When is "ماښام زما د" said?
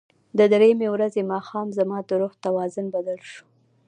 1.33-2.09